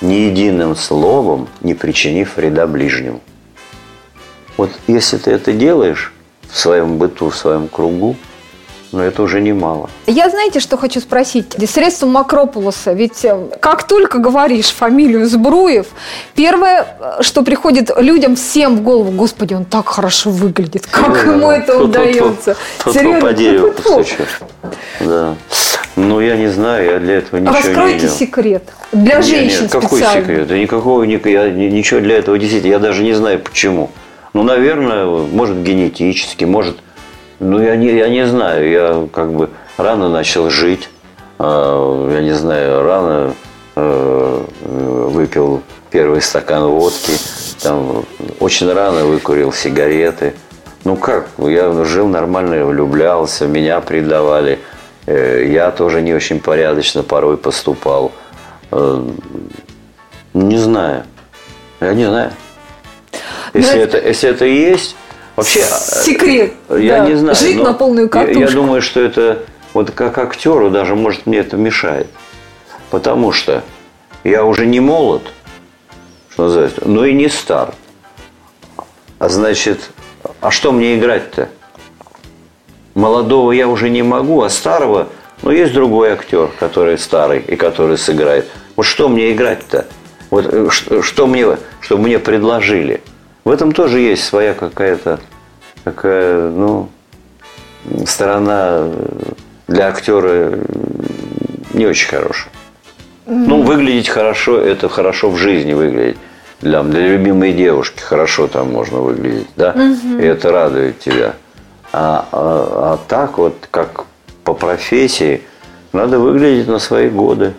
[0.00, 3.20] ни единым словом не причинив вреда ближнему.
[4.56, 6.12] Вот если ты это делаешь
[6.50, 8.16] в своем быту, в своем кругу,
[8.92, 9.88] но это уже немало.
[10.06, 11.46] Я знаете, что хочу спросить?
[11.70, 15.86] Средством Макрополоса, ведь э, как только говоришь фамилию Збруев,
[16.34, 21.32] первое, э, что приходит людям всем в голову, господи, он так хорошо выглядит, как Ну,
[21.32, 21.56] ему да.
[21.56, 22.56] это Тут- тут- удается.
[22.84, 23.72] тут по дереву.
[25.00, 25.34] Да.
[25.96, 28.10] Ну, я не знаю, я для этого ничего не Раскройте видел.
[28.16, 28.62] секрет.
[28.92, 30.22] Для Нет, женщин нет, какой специально.
[30.22, 30.46] секрет?
[30.48, 33.90] Да никакого, ни- я ни- ничего для этого действительно, я даже не знаю почему.
[34.32, 36.78] Ну, наверное, может генетически, может,
[37.40, 40.88] ну, я не, я не знаю, я как бы рано начал жить,
[41.38, 43.34] э, я не знаю, рано
[43.76, 47.12] э, выпил первый стакан водки,
[47.62, 48.04] там,
[48.38, 50.34] очень рано выкурил сигареты.
[50.84, 54.58] Ну как, я жил нормально, влюблялся, меня предавали.
[55.06, 58.12] Э, Я тоже не очень порядочно порой поступал.
[58.70, 59.02] Э,
[60.32, 61.04] Не знаю.
[61.80, 62.30] Я не знаю.
[63.52, 64.94] Если, Но это, если это и есть,
[65.40, 65.60] вообще...
[65.60, 66.52] э, Секрет.
[66.70, 67.06] Я да.
[67.08, 67.34] не знаю.
[67.36, 68.40] Жить на полную я- катушку.
[68.40, 69.42] Я, думаю, что это
[69.74, 72.06] вот как актеру даже, может, мне это мешает.
[72.90, 73.62] Потому что
[74.24, 75.22] я уже не молод,
[76.30, 77.74] что называется, но и не стар.
[79.18, 79.90] А значит,
[80.40, 81.48] а что мне играть-то?
[82.94, 85.08] Молодого я уже не могу, а старого,
[85.42, 88.48] ну, есть другой актер, который старый и который сыграет.
[88.76, 89.86] Вот что мне играть-то?
[90.30, 93.00] Вот э, ш- что мне, что мне предложили?
[93.50, 95.18] В этом тоже есть своя какая-то
[95.82, 96.88] такая, ну,
[98.06, 99.32] сторона э,
[99.66, 100.64] для актера э,
[101.74, 102.52] не очень хорошая.
[103.26, 106.16] Ну, выглядеть хорошо, это хорошо в жизни выглядеть.
[106.60, 109.74] Для, для любимой девушки хорошо там можно выглядеть, да?
[110.20, 111.34] И это радует тебя.
[111.92, 114.04] А, а, а так вот, как
[114.44, 115.42] по профессии,
[115.92, 117.54] надо выглядеть на свои годы.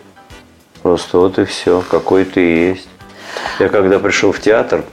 [0.84, 2.88] Просто вот и все, какой ты есть.
[3.60, 4.86] Я когда пришел в театр,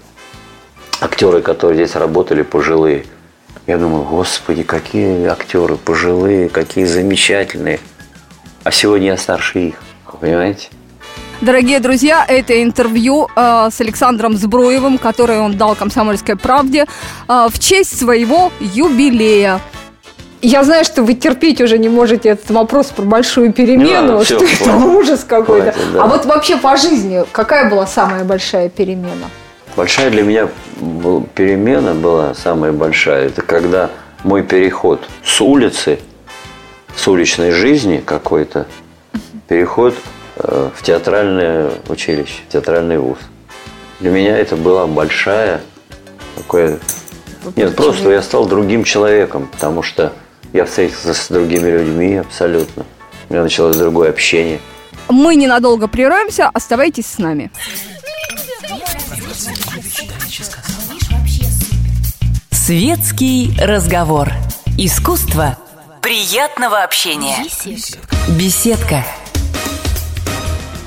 [1.00, 3.04] актеры, которые здесь работали, пожилые,
[3.66, 7.80] я думаю, господи, какие актеры пожилые, какие замечательные.
[8.64, 9.74] А сегодня я старше их,
[10.20, 10.68] понимаете?
[11.40, 16.86] Дорогие друзья, это интервью э, с Александром Збруевым, которое он дал «Комсомольской правде»
[17.28, 19.60] э, в честь своего юбилея.
[20.42, 24.36] Я знаю, что вы терпеть уже не можете этот вопрос про большую перемену, надо, всё,
[24.38, 24.86] что это хватит.
[24.86, 25.72] ужас какой-то.
[25.72, 26.02] Хватит, да.
[26.02, 29.28] А вот вообще по жизни, какая была самая большая перемена?
[29.78, 30.48] Большая для меня
[31.36, 33.26] перемена была самая большая.
[33.26, 33.92] Это когда
[34.24, 36.00] мой переход с улицы,
[36.96, 38.66] с уличной жизни какой-то,
[39.46, 39.94] переход
[40.34, 43.18] э, в театральное училище, в театральный вуз.
[44.00, 45.60] Для меня это была большая
[46.34, 46.80] такое...
[47.54, 50.12] Нет, просто я стал другим человеком, потому что
[50.52, 52.84] я встретился с другими людьми абсолютно.
[53.28, 54.58] У меня началось другое общение.
[55.08, 57.52] Мы ненадолго прервемся, оставайтесь с нами.
[62.68, 64.28] Светский разговор.
[64.76, 65.56] Искусство
[66.02, 67.38] приятного общения.
[68.38, 69.06] Беседка.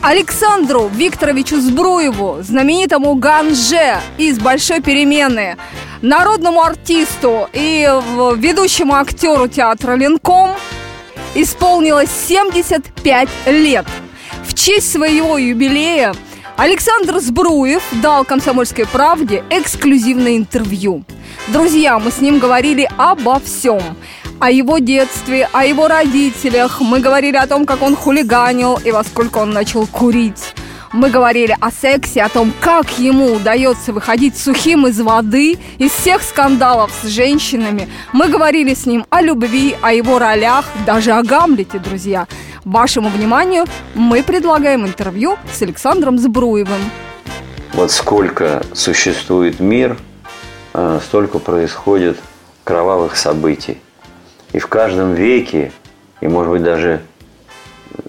[0.04, 5.58] Александру Викторовичу Збруеву, знаменитому Ганже из «Большой перемены»,
[6.04, 7.90] народному артисту и
[8.38, 10.52] ведущему актеру театра «Ленком»
[11.34, 13.88] исполнилось 75 лет.
[14.46, 16.14] В честь своего юбилея
[16.58, 21.04] Александр Збруев дал «Комсомольской правде» эксклюзивное интервью.
[21.48, 23.82] Друзья, мы с ним говорили обо всем.
[24.40, 26.80] О его детстве, о его родителях.
[26.82, 30.54] Мы говорили о том, как он хулиганил и во сколько он начал курить.
[30.94, 36.22] Мы говорили о сексе, о том, как ему удается выходить сухим из воды, из всех
[36.22, 37.88] скандалов с женщинами.
[38.14, 42.28] Мы говорили с ним о любви, о его ролях, даже о Гамлете, друзья.
[42.66, 46.82] Вашему вниманию мы предлагаем интервью с Александром Збруевым.
[47.74, 49.98] Вот сколько существует мир,
[50.74, 52.18] столько происходит
[52.64, 53.80] кровавых событий.
[54.54, 55.72] И в каждом веке,
[56.22, 57.02] и может быть даже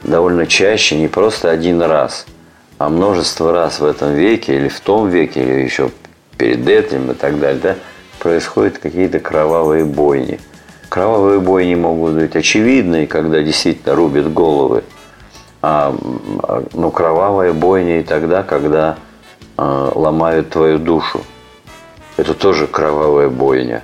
[0.03, 2.27] довольно чаще, не просто один раз,
[2.79, 5.91] а множество раз в этом веке или в том веке, или еще
[6.37, 7.77] перед этим и так далее, да,
[8.19, 10.41] происходят какие-то кровавые бойни.
[10.89, 14.85] Кровавые бойни могут быть очевидные, когда действительно рубят головы,
[15.63, 15.97] а,
[16.43, 18.97] а, ну, кровавая бойня и тогда, когда
[19.57, 21.23] а, ломают твою душу.
[22.17, 23.83] Это тоже кровавая бойня.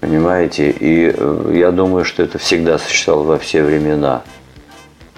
[0.00, 0.70] Понимаете?
[0.70, 4.22] И э, я думаю, что это всегда существовало во все времена.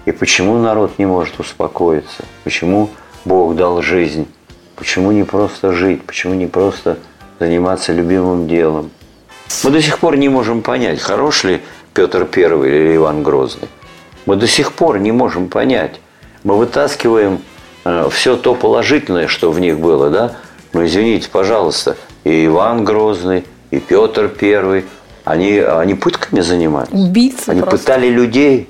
[0.06, 2.24] И почему народ не может успокоиться?
[2.44, 2.88] Почему
[3.24, 4.26] Бог дал жизнь?
[4.76, 6.02] Почему не просто жить?
[6.02, 6.98] Почему не просто
[7.38, 8.90] заниматься любимым делом?
[9.62, 11.60] Мы до сих пор не можем понять, хорош ли
[11.92, 13.68] Петр I или Иван Грозный.
[14.24, 16.00] Мы до сих пор не можем понять.
[16.44, 17.40] Мы вытаскиваем
[18.10, 20.36] все то положительное, что в них было, да?
[20.72, 24.85] Но извините, пожалуйста, и Иван Грозный, и Петр I,
[25.24, 26.88] Они, они пытками занимались.
[26.92, 27.78] Убийцы Они просто.
[27.78, 28.68] пытали людей.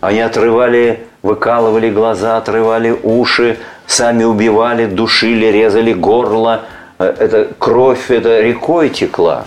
[0.00, 6.62] Они отрывали, выкалывали глаза, отрывали уши, сами убивали, душили, резали горло.
[6.98, 9.44] Э, Это кровь, это рекой текла.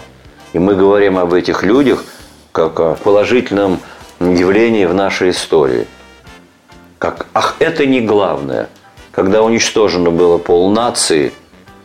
[0.53, 2.05] И мы говорим об этих людях
[2.53, 3.79] как о положительном
[4.21, 5.87] явлении в нашей истории.
[6.99, 8.69] Как, ах, это не главное.
[9.11, 11.33] Когда уничтожено было полнации,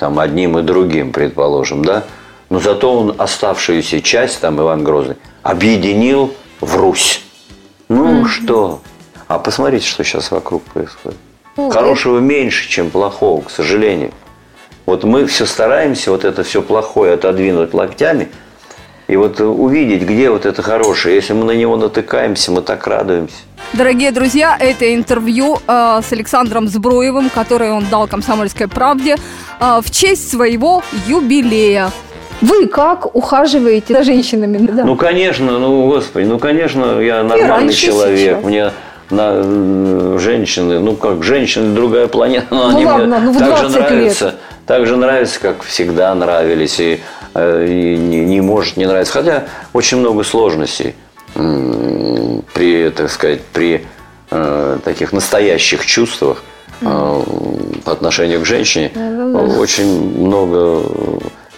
[0.01, 2.05] там одним и другим, предположим, да,
[2.49, 7.23] но зато он оставшуюся часть, там Иван Грозный, объединил в Русь.
[7.91, 8.81] Ну что?
[9.29, 11.19] А посмотрите, что сейчас вокруг происходит.
[11.59, 14.13] Ну, Хорошего меньше, чем плохого, к сожалению.
[14.87, 18.31] Вот мы все стараемся вот это все плохое отодвинуть локтями
[19.07, 21.15] и вот увидеть, где вот это хорошее.
[21.15, 23.37] Если мы на него натыкаемся, мы так радуемся.
[23.73, 29.15] Дорогие друзья, это интервью э, с Александром Збруевым, которое он дал «Комсомольской правде»
[29.61, 31.91] э, в честь своего юбилея.
[32.41, 34.59] Вы как ухаживаете за женщинами?
[34.67, 34.85] Да.
[34.85, 38.19] Ну, конечно, ну, господи, ну, конечно, я нормальный человек.
[38.39, 38.45] сейчас.
[38.45, 38.73] Мне
[39.11, 43.57] на, м, женщины, ну, как женщины, другая планета, но Ну они ладно, мне ну, так
[43.59, 43.91] же 20 лет.
[43.91, 44.35] нравятся.
[44.67, 46.81] Так же нравятся, как всегда нравились.
[46.81, 47.01] И,
[47.35, 49.13] э, и не, не может не нравиться.
[49.13, 50.95] Хотя очень много сложностей
[51.35, 53.87] при, так сказать, при
[54.31, 56.43] э, таких настоящих чувствах
[56.81, 57.23] э,
[57.85, 58.91] по отношению к женщине.
[59.59, 60.85] Очень много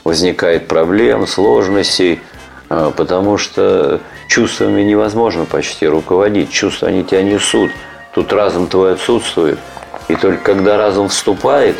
[0.04, 2.20] возникает проблем, сложностей,
[2.70, 6.50] э, потому что чувствами невозможно почти руководить.
[6.50, 7.70] Чувства, они тебя несут.
[8.14, 9.58] Тут разум твой отсутствует.
[10.08, 11.76] И только когда разум вступает,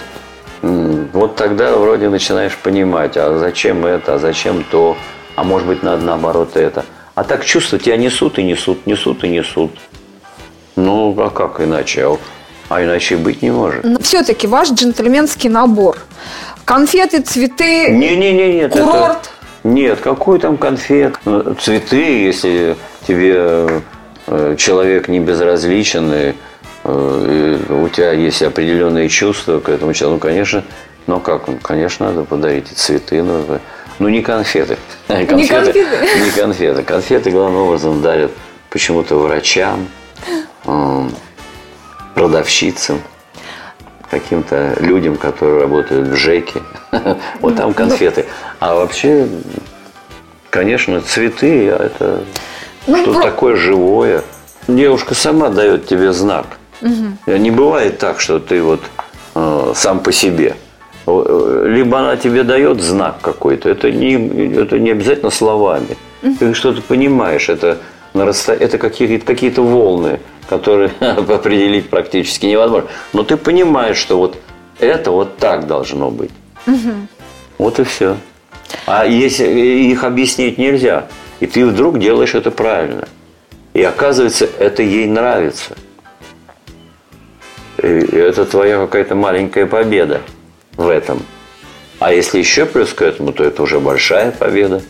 [0.62, 4.96] вот тогда вроде начинаешь понимать, а зачем это, а зачем то,
[5.34, 6.84] а может быть надо наоборот это.
[7.22, 9.70] А так чувства тебя несут и несут, несут и несут.
[10.74, 12.04] Ну, а как иначе?
[12.04, 12.16] А-
[12.68, 13.84] А иначе быть не может.
[13.84, 15.98] Но все-таки ваш джентльменский набор.
[16.64, 18.74] Конфеты, цветы, Не-не-не, нет.
[18.74, 19.30] это- курорт.
[19.62, 21.14] Нет, какой там конфет?
[21.24, 23.82] Ну, Цветы, если тебе
[24.26, 26.34] э, человек не безразличен, и,
[26.82, 30.64] э, и у тебя есть определенные чувства к этому человеку, ну, конечно,
[31.06, 33.18] ну как, конечно, надо подарить и цветы.
[33.18, 33.60] Это-
[33.98, 34.76] ну, не конфеты.
[35.08, 35.86] Не конфеты?
[36.24, 36.82] Не конфеты.
[36.82, 38.32] Конфеты, главным образом, дарят
[38.70, 39.88] почему-то врачам,
[42.14, 43.00] продавщицам,
[44.10, 46.62] каким-то людям, которые работают в ЖЭКе.
[47.40, 48.26] Вот там конфеты.
[48.60, 49.26] А вообще,
[50.50, 52.24] конечно, цветы а это
[52.86, 54.22] Ну, что-то про- такое живое.
[54.68, 56.46] Девушка сама дает тебе знак.
[57.26, 58.80] Не бывает так, что ты вот
[59.34, 60.56] э, сам по себе.
[61.06, 64.14] Либо она тебе дает знак какой-то, это не,
[64.56, 65.96] это не обязательно словами.
[66.38, 67.78] Ты что-то понимаешь, это,
[68.14, 72.88] на расста- это какие-то, какие-то волны, которые определить практически невозможно.
[73.12, 74.36] Но ты понимаешь, что вот
[74.78, 76.30] это вот так должно быть.
[77.58, 78.16] Вот и все.
[78.86, 81.08] А если их объяснить нельзя,
[81.40, 83.08] и ты вдруг делаешь это правильно.
[83.74, 85.74] И оказывается, это ей нравится.
[87.82, 90.20] И это твоя какая-то маленькая победа
[90.76, 91.22] в этом.
[91.98, 94.82] А если еще плюс к этому, то это уже большая победа.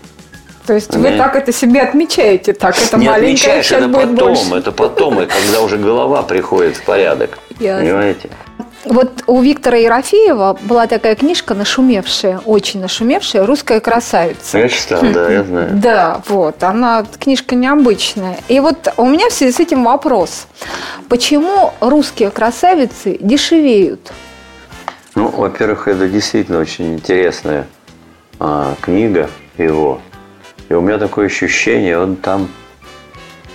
[0.67, 4.11] То есть вы так это себе отмечаете, так это Не маленькое отмечаешь, сейчас это будет
[4.11, 4.55] потом, больше.
[4.55, 7.39] это потом, и когда уже голова приходит в порядок.
[7.59, 7.85] Ясно.
[7.85, 8.31] Понимаете?
[8.85, 14.59] Вот у Виктора Ерофеева была такая книжка нашумевшая, очень нашумевшая, «Русская красавица».
[14.59, 15.71] Я читал, да, я знаю.
[15.75, 18.39] Да, вот, она книжка необычная.
[18.49, 20.47] И вот у меня в связи с этим вопрос.
[21.09, 24.11] Почему русские красавицы дешевеют?
[25.15, 27.67] Ну, во-первых, это действительно очень интересная
[28.39, 30.01] а, книга его.
[30.69, 32.49] И у меня такое ощущение, он там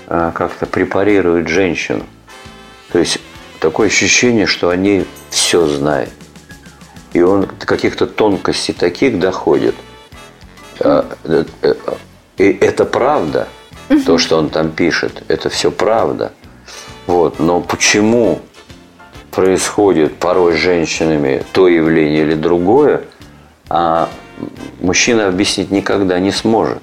[0.07, 2.05] а, как-то препарирует женщину.
[2.91, 3.19] То есть
[3.59, 6.11] такое ощущение, что о ней все знает.
[7.13, 9.73] И он до каких-то тонкостей таких доходит.
[10.79, 11.73] А, э, э,
[12.37, 13.47] И это правда,
[14.05, 16.33] то, что он там пишет, это все правда.
[17.07, 17.39] Вот.
[17.39, 18.41] Но почему
[19.37, 23.01] происходит порой с женщинами то явление или другое,
[23.69, 24.09] а
[24.81, 26.81] мужчина объяснить никогда не сможет.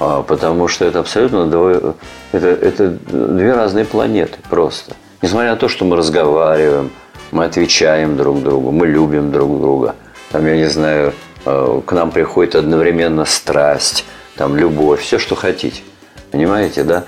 [0.00, 1.92] А, потому что это абсолютно двое-
[2.32, 4.94] это, это две разные планеты просто.
[5.20, 6.90] Несмотря на то, что мы разговариваем,
[7.30, 9.96] мы отвечаем друг другу, мы любим друг друга.
[10.30, 11.12] Там, я не знаю,
[11.44, 14.06] э, к нам приходит одновременно страсть,
[14.36, 15.82] там, любовь, все, что хотите.
[16.30, 17.04] Понимаете, да?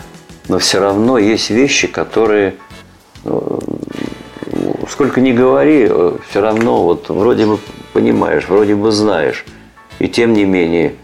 [0.49, 2.57] Но все равно есть вещи, которые
[4.91, 5.91] сколько ни говори,
[6.31, 7.59] все равно вот вроде бы
[7.93, 9.45] понимаешь, вроде бы знаешь.
[9.99, 10.95] И тем не менее,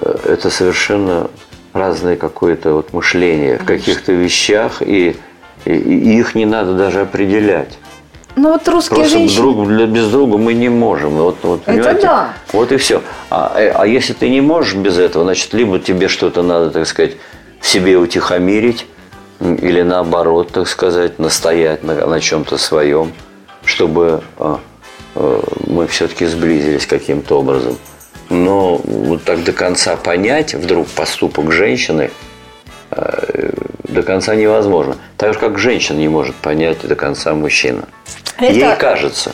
[0.00, 1.30] э, это совершенно
[1.72, 5.16] разное какое-то вот мышление в каких-то вещах, и,
[5.64, 7.78] и- и их не надо даже определять.
[8.36, 9.40] Ну вот русские Просто женщины...
[9.42, 11.10] друг для, без друга мы не можем.
[11.10, 12.02] Вот, вот, Это понимаете?
[12.02, 12.32] да.
[12.52, 13.02] Вот и все.
[13.30, 16.86] А, э, а если ты не можешь без этого, значит, либо тебе что-то надо, так
[16.86, 17.16] сказать,
[17.60, 18.86] в себе утихомирить,
[19.40, 23.12] или наоборот, так сказать, настоять на, на чем-то своем,
[23.64, 24.60] чтобы а,
[25.14, 27.76] э, мы все-таки сблизились каким-то образом.
[28.30, 32.10] Но вот так до конца понять вдруг поступок женщины
[32.90, 33.50] э,
[33.84, 34.96] до конца невозможно.
[35.16, 37.84] Так же, как женщина не может понять до конца мужчина.
[38.38, 39.32] Это- Ей кажется.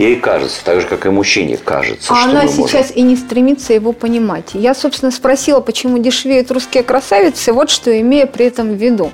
[0.00, 2.66] Ей кажется, так же, как и мужчине кажется, А что она мы можем.
[2.66, 4.54] сейчас и не стремится его понимать.
[4.54, 9.12] Я, собственно, спросила, почему дешевеют русские красавицы, вот что имея при этом в виду.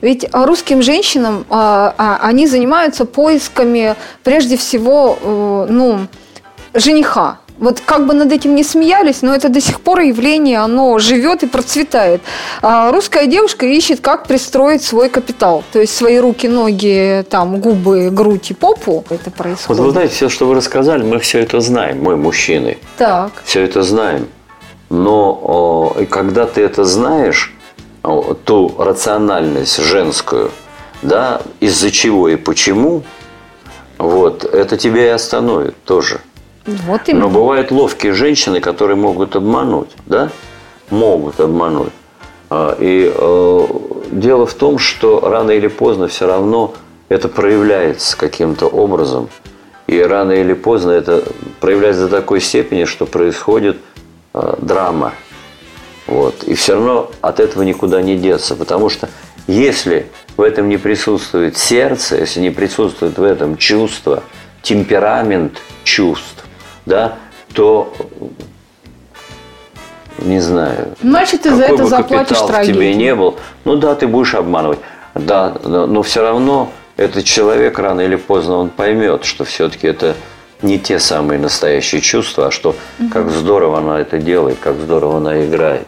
[0.00, 6.06] Ведь русским женщинам а, а, они занимаются поисками, прежде всего, э, ну,
[6.72, 7.38] жениха.
[7.62, 11.44] Вот как бы над этим не смеялись, но это до сих пор явление, оно живет
[11.44, 12.20] и процветает.
[12.60, 15.62] А русская девушка ищет, как пристроить свой капитал.
[15.72, 19.04] То есть свои руки, ноги, там, губы, грудь и попу.
[19.10, 19.80] Это Вот происходит.
[19.80, 22.78] вы знаете, все, что вы рассказали, мы все это знаем, мы мужчины.
[22.98, 23.30] Так.
[23.44, 24.26] Все это знаем.
[24.90, 25.40] Но
[25.96, 27.54] о, когда ты это знаешь,
[28.02, 30.50] о, ту рациональность женскую,
[31.02, 33.04] да, из-за чего и почему,
[33.98, 36.20] вот, это тебя и остановит тоже.
[36.66, 37.24] Вот именно.
[37.24, 40.30] Но бывают ловкие женщины, которые могут обмануть, да?
[40.90, 41.92] Могут обмануть.
[42.50, 43.66] А, И э,
[44.12, 46.74] дело в том, что рано или поздно все равно
[47.08, 49.28] это проявляется каким-то образом.
[49.86, 51.24] И рано или поздно это
[51.60, 53.78] проявляется до такой степени, что происходит
[54.34, 55.12] э, драма.
[56.06, 56.44] Вот.
[56.44, 58.54] И все равно от этого никуда не деться.
[58.54, 59.08] Потому что
[59.46, 60.06] если
[60.36, 64.22] в этом не присутствует сердце, если не присутствует в этом чувство,
[64.62, 66.41] темперамент чувств,
[66.86, 67.16] да,
[67.54, 67.92] то
[70.18, 70.94] не знаю.
[71.02, 74.34] Значит, ты за какой это бы заплатишь в тебе не был, ну да, ты будешь
[74.34, 74.78] обманывать.
[75.14, 80.16] Да, но, но все равно этот человек рано или поздно он поймет, что все-таки это
[80.62, 82.74] не те самые настоящие чувства, а что
[83.12, 85.86] как здорово она это делает, как здорово она играет,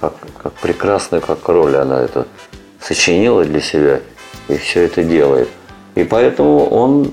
[0.00, 2.26] как, как прекрасно, как роль она это
[2.80, 4.00] сочинила для себя
[4.48, 5.48] и все это делает.
[5.94, 7.12] И поэтому он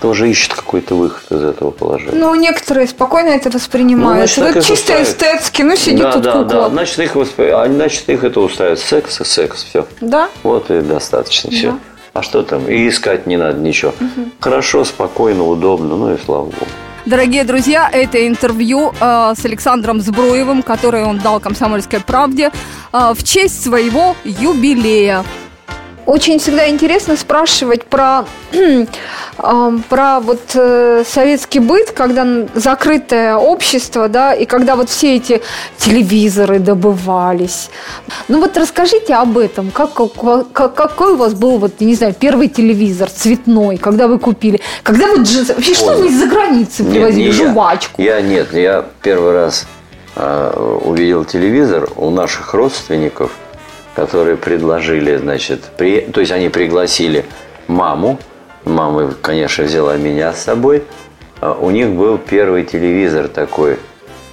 [0.00, 2.12] тоже ищет какой-то выход из этого положения.
[2.14, 4.30] Ну, некоторые спокойно это воспринимают.
[4.36, 5.08] Ну, значит, чисто устраивает.
[5.08, 6.46] эстетски, ну сидит да, тут да, кукла.
[6.46, 6.68] да.
[6.70, 7.40] Значит, их, восп...
[7.40, 8.78] а, значит, их это устраивает.
[8.78, 9.86] Секс и секс, все.
[10.00, 10.28] Да?
[10.42, 11.72] Вот и достаточно, все.
[11.72, 11.78] Да.
[12.14, 12.66] А что там?
[12.66, 13.92] И искать не надо ничего.
[14.40, 16.66] Хорошо, спокойно, удобно, ну и слава богу.
[17.04, 22.50] Дорогие друзья, это интервью э, с Александром Збруевым, которое он дал «Комсомольской правде»
[22.92, 25.24] э, в честь своего юбилея.
[26.06, 28.86] Очень всегда интересно спрашивать про, э,
[29.88, 35.42] про вот э, советский быт, когда закрытое общество, да, и когда вот все эти
[35.78, 37.70] телевизоры добывались.
[38.28, 39.72] Ну вот расскажите об этом.
[39.72, 44.06] Как, как- как- какой у вас был, вот, я не знаю, первый телевизор цветной, когда
[44.06, 44.60] вы купили?
[44.84, 45.54] Когда вы джинсы...
[45.54, 46.04] Вообще, что Поздно.
[46.04, 47.30] вы из-за границы Нет, привозили?
[47.32, 47.50] не я.
[47.50, 48.00] Жвачку?
[48.00, 49.66] Я нет, я первый раз
[50.14, 53.32] э, увидел телевизор у наших родственников,
[53.96, 56.02] которые предложили, значит, при...
[56.02, 57.24] то есть они пригласили
[57.66, 58.18] маму,
[58.64, 60.84] мама, конечно, взяла меня с собой,
[61.40, 63.78] А у них был первый телевизор такой,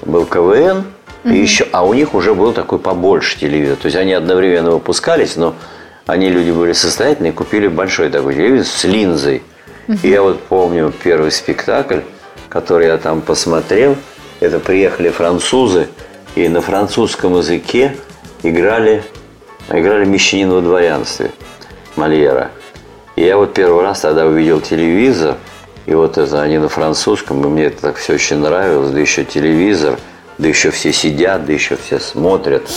[0.05, 0.83] был КВН,
[1.23, 5.37] и еще, а у них уже был такой побольше телевизор, то есть они одновременно выпускались,
[5.37, 5.55] но
[6.05, 9.41] они люди были состоятельные, купили большой такой телевизор с линзой.
[10.01, 11.99] И я вот помню первый спектакль,
[12.49, 13.95] который я там посмотрел,
[14.41, 15.87] это приехали французы,
[16.35, 17.95] и на французском языке
[18.43, 19.03] играли,
[19.69, 21.31] играли «Мещанин во дворянстве»
[21.95, 22.51] Мольера.
[23.15, 25.37] И я вот первый раз тогда увидел телевизор,
[25.85, 29.23] и вот это они на французском, и мне это так все очень нравилось, да еще
[29.23, 29.99] телевизор,
[30.37, 32.69] да еще все сидят, да еще все смотрят,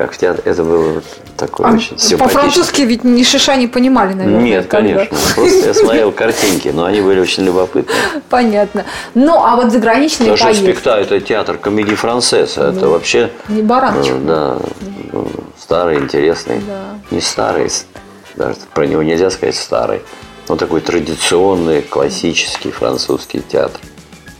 [0.00, 0.42] как в театре.
[0.50, 1.02] Это было
[1.36, 2.18] такое А, очень симпатично.
[2.18, 4.40] По-французски ведь ни шиша не понимали, наверное.
[4.40, 5.14] Нет, конечно.
[5.34, 7.94] Просто я смотрел картинки, но они были очень любопытные.
[8.30, 8.86] Понятно.
[9.14, 10.64] Ну, а вот заграничные Потому поездки.
[10.72, 12.68] спектакль это театр комедии францесса.
[12.68, 14.14] Это вообще Не бараночка.
[14.14, 14.56] э, да,
[15.12, 15.28] ну,
[15.58, 16.62] старый, интересный.
[17.10, 17.70] Не старый,
[18.36, 20.00] даже про него нельзя сказать старый.
[20.48, 23.80] Но такой традиционный, классический французский театр.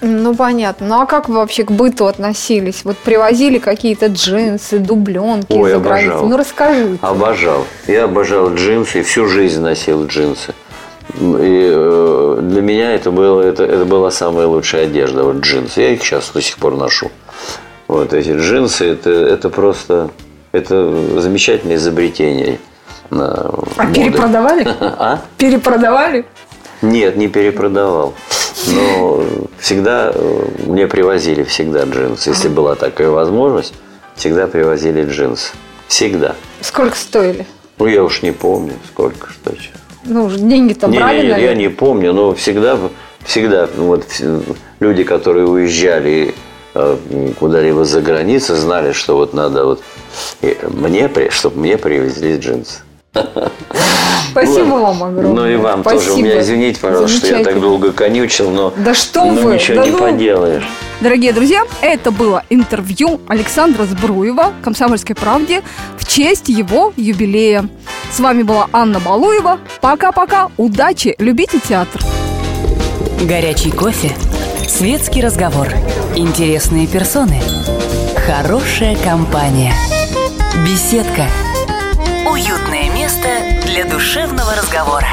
[0.02, 0.86] Ну, понятно.
[0.86, 2.84] Ну, а как вы вообще к быту относились?
[2.84, 6.08] Вот привозили какие-то джинсы, дубленки Ой, из-за границы?
[6.12, 6.28] обожал.
[6.28, 6.98] Ну, расскажите.
[7.02, 7.66] Обожал.
[7.86, 10.54] Я обожал джинсы, и всю жизнь носил джинсы.
[11.18, 15.80] И э, для меня это, было, это, это была самая лучшая одежда, вот джинсы.
[15.80, 17.10] Я их сейчас до сих пор ношу.
[17.88, 20.10] Вот эти джинсы, это, это просто
[20.52, 22.58] это замечательное изобретение.
[23.10, 23.26] на
[23.76, 23.94] А моды.
[23.94, 24.68] перепродавали?
[24.80, 25.20] А?
[25.36, 26.24] Перепродавали?
[26.82, 28.14] Нет, не перепродавал.
[28.68, 29.24] Но
[29.58, 32.30] всегда э, мне привозили всегда джинсы.
[32.30, 33.74] Если была такая возможность,
[34.16, 35.52] всегда привозили джинсы.
[35.88, 36.36] Всегда.
[36.60, 37.46] Сколько стоили?
[37.78, 39.52] Ну, я уж не помню, сколько, что.
[39.56, 39.70] чё.
[40.04, 42.78] Ну, деньги-то не, брали, не, не, я не помню, но всегда,
[43.24, 46.34] всегда вот вс- люди, которые уезжали
[46.74, 46.96] э,
[47.38, 49.82] куда-либо за границу, знали, что вот надо вот
[50.70, 52.80] мне, чтобы мне привезли джинсы.
[54.30, 55.32] Спасибо вам огромное.
[55.32, 56.02] Ну и вам Спасибо.
[56.04, 56.12] тоже.
[56.14, 59.76] У меня извините, пожалуйста, что я так долго конючил, но Да что ну, вы, ничего
[59.76, 59.98] да не ну.
[59.98, 60.68] поделаешь.
[61.00, 65.62] Дорогие друзья, это было интервью Александра Збруева «Комсомольской правде»
[65.98, 67.68] в честь его юбилея.
[68.12, 69.58] С вами была Анна Балуева.
[69.80, 70.50] Пока-пока.
[70.56, 71.14] Удачи.
[71.18, 72.00] Любите театр.
[73.22, 74.12] Горячий кофе,
[74.66, 75.68] светский разговор,
[76.16, 77.38] интересные персоны,
[78.26, 79.74] хорошая компания,
[80.66, 81.26] беседка,
[83.70, 85.08] для душевного разговора.